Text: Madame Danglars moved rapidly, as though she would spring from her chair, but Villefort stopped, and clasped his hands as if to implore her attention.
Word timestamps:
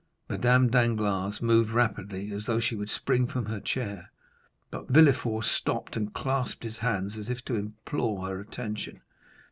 Madame 0.27 0.67
Danglars 0.67 1.43
moved 1.43 1.69
rapidly, 1.69 2.31
as 2.33 2.47
though 2.47 2.59
she 2.59 2.75
would 2.75 2.89
spring 2.89 3.27
from 3.27 3.45
her 3.45 3.59
chair, 3.59 4.09
but 4.71 4.89
Villefort 4.89 5.45
stopped, 5.45 5.95
and 5.95 6.11
clasped 6.11 6.63
his 6.63 6.79
hands 6.79 7.15
as 7.19 7.29
if 7.29 7.45
to 7.45 7.53
implore 7.53 8.25
her 8.25 8.39
attention. 8.39 9.01